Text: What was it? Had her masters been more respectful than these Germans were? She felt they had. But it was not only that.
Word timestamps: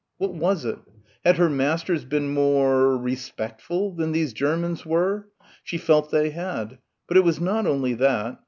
What 0.17 0.33
was 0.33 0.65
it? 0.65 0.79
Had 1.23 1.35
her 1.37 1.47
masters 1.47 2.05
been 2.05 2.33
more 2.33 2.97
respectful 2.97 3.91
than 3.93 4.13
these 4.13 4.33
Germans 4.33 4.83
were? 4.83 5.27
She 5.63 5.77
felt 5.77 6.09
they 6.09 6.31
had. 6.31 6.79
But 7.07 7.17
it 7.17 7.23
was 7.23 7.39
not 7.39 7.67
only 7.67 7.93
that. 7.93 8.39